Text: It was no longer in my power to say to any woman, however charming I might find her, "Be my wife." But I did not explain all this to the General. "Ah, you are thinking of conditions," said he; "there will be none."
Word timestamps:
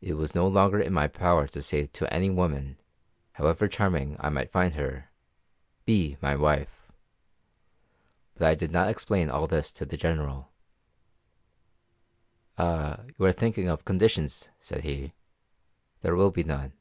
It 0.00 0.12
was 0.14 0.32
no 0.36 0.46
longer 0.46 0.78
in 0.80 0.92
my 0.92 1.08
power 1.08 1.48
to 1.48 1.60
say 1.60 1.86
to 1.86 2.14
any 2.14 2.30
woman, 2.30 2.78
however 3.32 3.66
charming 3.66 4.14
I 4.20 4.28
might 4.28 4.52
find 4.52 4.76
her, 4.76 5.10
"Be 5.84 6.16
my 6.22 6.36
wife." 6.36 6.92
But 8.34 8.46
I 8.46 8.54
did 8.54 8.70
not 8.70 8.88
explain 8.88 9.28
all 9.28 9.48
this 9.48 9.72
to 9.72 9.84
the 9.84 9.96
General. 9.96 10.52
"Ah, 12.58 13.00
you 13.18 13.24
are 13.24 13.32
thinking 13.32 13.66
of 13.66 13.84
conditions," 13.84 14.50
said 14.60 14.82
he; 14.82 15.14
"there 16.00 16.14
will 16.14 16.30
be 16.30 16.44
none." 16.44 16.74